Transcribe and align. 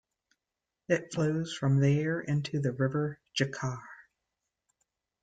It 0.89 1.13
flows 1.13 1.53
from 1.55 1.79
there 1.79 2.21
into 2.21 2.59
the 2.59 2.71
river 2.71 3.19
Jucar. 3.35 3.83